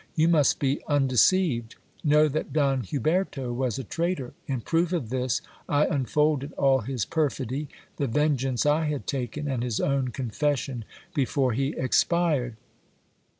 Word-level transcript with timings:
You 0.15 0.27
must 0.27 0.57
be 0.59 0.81
unde 0.87 1.11
ceived. 1.11 1.75
Know 2.03 2.27
that 2.27 2.51
Don 2.51 2.81
Huberto 2.81 3.53
was 3.53 3.77
a 3.77 3.83
traitor. 3.83 4.33
In 4.47 4.61
proof 4.61 4.93
of 4.93 5.09
this 5.11 5.41
I 5.69 5.85
unfolded 5.85 6.53
all 6.53 6.79
his 6.79 7.05
perfidy, 7.05 7.69
the 7.97 8.07
vengeance 8.07 8.65
I 8.65 8.85
had 8.85 9.05
taken, 9.05 9.47
and 9.47 9.61
his 9.61 9.79
own 9.79 10.07
confession 10.07 10.85
before 11.13 11.53
he 11.53 11.75
expired. 11.77 12.55